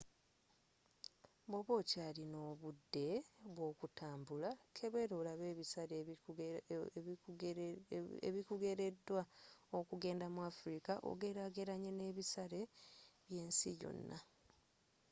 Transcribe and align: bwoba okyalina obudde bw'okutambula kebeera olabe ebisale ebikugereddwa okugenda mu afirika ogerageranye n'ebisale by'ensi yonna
bwoba 1.47 1.71
okyalina 1.81 2.37
obudde 2.51 3.07
bw'okutambula 3.55 4.49
kebeera 4.75 5.13
olabe 5.21 5.43
ebisale 5.53 5.93
ebikugereddwa 8.29 9.21
okugenda 9.79 10.25
mu 10.35 10.41
afirika 10.49 10.93
ogerageranye 11.09 11.91
n'ebisale 11.93 12.61
by'ensi 13.27 13.69
yonna 13.81 14.17